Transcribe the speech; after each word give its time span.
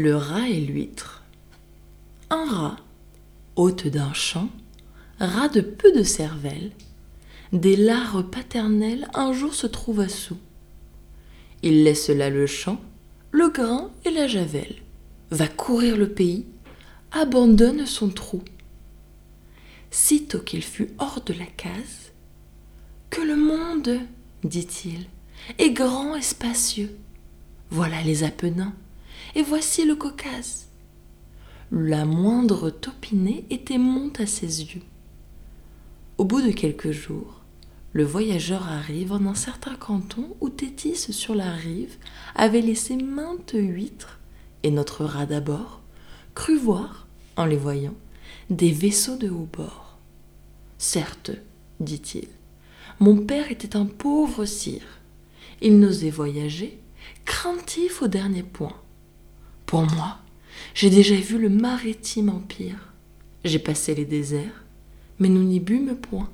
Le 0.00 0.14
rat 0.14 0.48
et 0.48 0.60
l'huître. 0.60 1.24
Un 2.30 2.44
rat, 2.44 2.76
hôte 3.56 3.88
d'un 3.88 4.12
champ, 4.12 4.48
rat 5.18 5.48
de 5.48 5.60
peu 5.60 5.90
de 5.90 6.04
cervelle, 6.04 6.70
des 7.52 7.74
lares 7.74 8.24
paternelles 8.30 9.08
un 9.14 9.32
jour 9.32 9.54
se 9.54 9.66
trouva 9.66 10.08
sous. 10.08 10.36
Il 11.64 11.82
laisse 11.82 12.10
là 12.10 12.30
le 12.30 12.46
champ, 12.46 12.80
le 13.32 13.48
grain 13.48 13.90
et 14.04 14.12
la 14.12 14.28
javel, 14.28 14.76
va 15.32 15.48
courir 15.48 15.96
le 15.96 16.08
pays, 16.08 16.46
abandonne 17.10 17.84
son 17.84 18.08
trou. 18.08 18.44
Sitôt 19.90 20.38
qu'il 20.38 20.62
fut 20.62 20.90
hors 21.00 21.22
de 21.26 21.32
la 21.32 21.46
case, 21.46 22.12
Que 23.10 23.22
le 23.22 23.34
monde, 23.34 23.98
dit-il, 24.44 25.06
est 25.58 25.72
grand 25.72 26.14
et 26.14 26.22
spacieux. 26.22 26.96
Voilà 27.70 28.00
les 28.02 28.22
Apennins, 28.22 28.74
et 29.34 29.42
voici 29.42 29.84
le 29.84 29.94
Caucase. 29.94 30.68
La 31.70 32.04
moindre 32.04 32.70
topinée 32.70 33.44
était 33.50 33.78
monte 33.78 34.20
à 34.20 34.26
ses 34.26 34.62
yeux. 34.62 34.82
Au 36.16 36.24
bout 36.24 36.40
de 36.40 36.50
quelques 36.50 36.92
jours, 36.92 37.42
le 37.92 38.04
voyageur 38.04 38.68
arrive 38.68 39.12
en 39.12 39.26
un 39.26 39.34
certain 39.34 39.74
canton 39.74 40.36
où 40.40 40.48
Tétis 40.48 41.12
sur 41.12 41.34
la 41.34 41.52
rive 41.52 41.96
avait 42.34 42.60
laissé 42.60 42.96
maintes 42.96 43.54
huîtres, 43.54 44.18
et 44.62 44.70
notre 44.70 45.04
rat 45.04 45.26
d'abord 45.26 45.82
crut 46.34 46.58
voir, 46.58 47.06
en 47.36 47.44
les 47.44 47.56
voyant, 47.56 47.94
des 48.50 48.70
vaisseaux 48.70 49.16
de 49.16 49.28
haut 49.28 49.48
bord. 49.52 49.98
Certes, 50.78 51.32
dit-il, 51.80 52.28
mon 53.00 53.16
père 53.16 53.50
était 53.50 53.76
un 53.76 53.86
pauvre 53.86 54.44
sire. 54.44 55.00
Il 55.60 55.78
n'osait 55.78 56.10
voyager, 56.10 56.78
craintif 57.24 58.02
au 58.02 58.08
dernier 58.08 58.42
point. 58.42 58.76
Pour 59.68 59.82
moi, 59.82 60.16
j'ai 60.74 60.88
déjà 60.88 61.14
vu 61.14 61.36
le 61.36 61.50
maritime 61.50 62.30
empire. 62.30 62.94
J'ai 63.44 63.58
passé 63.58 63.94
les 63.94 64.06
déserts, 64.06 64.64
mais 65.18 65.28
nous 65.28 65.42
n'y 65.42 65.60
bûmes 65.60 65.94
point. 65.94 66.30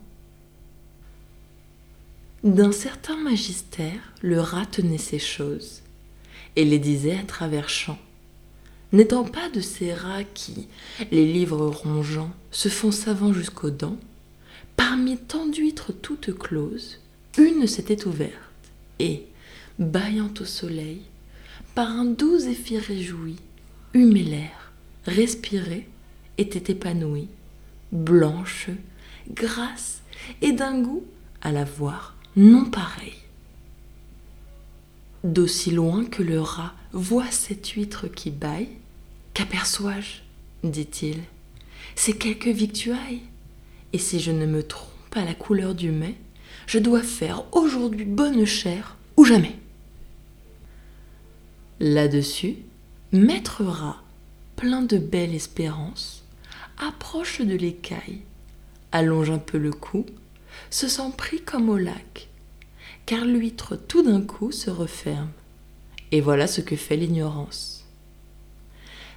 D'un 2.44 2.70
certain 2.70 3.16
magistère, 3.16 4.14
le 4.22 4.38
rat 4.38 4.66
tenait 4.66 4.98
ces 4.98 5.18
choses, 5.18 5.82
et 6.54 6.64
les 6.64 6.78
disait 6.78 7.18
à 7.18 7.24
travers 7.24 7.68
champs. 7.68 7.98
N'étant 8.92 9.24
pas 9.24 9.50
de 9.50 9.60
ces 9.60 9.92
rats 9.92 10.22
qui, 10.22 10.68
les 11.10 11.26
livres 11.26 11.66
rongeants, 11.66 12.32
se 12.52 12.68
font 12.68 12.92
savants 12.92 13.32
jusqu'aux 13.32 13.70
dents, 13.70 13.98
parmi 14.76 15.16
tant 15.16 15.46
d'huîtres 15.46 15.90
toutes 15.90 16.38
closes, 16.38 17.00
une 17.36 17.66
s'était 17.66 18.06
ouverte, 18.06 18.32
et, 19.00 19.26
bâillant 19.80 20.30
au 20.40 20.44
soleil, 20.44 21.00
par 21.74 21.90
un 21.90 22.04
doux 22.04 22.38
zéphyr 22.38 22.80
réjoui, 22.80 23.36
humait 23.94 24.22
l'air, 24.22 24.72
respirait, 25.06 25.86
était 26.38 26.72
épanouie, 26.72 27.28
blanche, 27.92 28.68
grasse 29.30 30.02
et 30.42 30.52
d'un 30.52 30.80
goût, 30.80 31.04
à 31.40 31.52
la 31.52 31.64
voir, 31.64 32.16
non 32.36 32.64
pareil. 32.64 33.14
D'aussi 35.22 35.70
loin 35.70 36.04
que 36.04 36.22
le 36.22 36.40
rat 36.40 36.74
voit 36.92 37.30
cette 37.30 37.68
huître 37.68 38.08
qui 38.08 38.30
bâille, 38.30 38.68
qu'aperçois-je 39.32 40.24
dit-il. 40.62 41.18
C'est 41.94 42.14
quelque 42.14 42.50
victuaille. 42.50 43.20
Et 43.92 43.98
si 43.98 44.20
je 44.20 44.32
ne 44.32 44.46
me 44.46 44.62
trompe 44.62 44.90
à 45.14 45.24
la 45.24 45.34
couleur 45.34 45.74
du 45.74 45.90
mets, 45.90 46.16
je 46.66 46.78
dois 46.78 47.02
faire 47.02 47.44
aujourd'hui 47.52 48.04
bonne 48.04 48.44
chère 48.44 48.96
ou 49.16 49.24
jamais. 49.24 49.56
Là-dessus, 51.80 52.56
maître 53.10 53.64
rat, 53.64 54.00
plein 54.54 54.82
de 54.82 54.96
belle 54.96 55.34
espérance, 55.34 56.22
approche 56.78 57.40
de 57.40 57.56
l'écaille, 57.56 58.20
allonge 58.92 59.30
un 59.30 59.38
peu 59.38 59.58
le 59.58 59.72
cou, 59.72 60.06
se 60.70 60.86
sent 60.86 61.10
pris 61.16 61.40
comme 61.40 61.68
au 61.68 61.76
lac, 61.76 62.28
car 63.06 63.24
l'huître 63.24 63.76
tout 63.76 64.04
d'un 64.04 64.20
coup 64.20 64.52
se 64.52 64.70
referme. 64.70 65.30
Et 66.12 66.20
voilà 66.20 66.46
ce 66.46 66.60
que 66.60 66.76
fait 66.76 66.96
l'ignorance. 66.96 67.84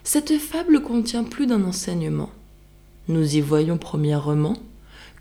Cette 0.03 0.39
fable 0.39 0.81
contient 0.81 1.23
plus 1.23 1.45
d'un 1.45 1.63
enseignement. 1.63 2.31
Nous 3.07 3.35
y 3.35 3.41
voyons 3.41 3.77
premièrement 3.77 4.57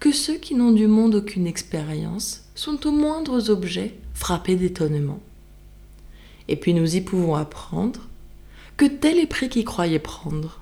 que 0.00 0.10
ceux 0.10 0.36
qui 0.36 0.54
n'ont 0.54 0.72
du 0.72 0.86
monde 0.86 1.16
aucune 1.16 1.46
expérience 1.46 2.44
sont 2.54 2.86
aux 2.86 2.92
moindres 2.92 3.50
objets 3.50 3.94
frappés 4.14 4.56
d'étonnement. 4.56 5.20
Et 6.48 6.56
puis 6.56 6.74
nous 6.74 6.96
y 6.96 7.00
pouvons 7.00 7.34
apprendre 7.34 8.00
que 8.76 8.84
tel 8.84 9.18
est 9.18 9.26
pris 9.26 9.48
qui 9.48 9.64
croyait 9.64 9.98
prendre. 9.98 10.60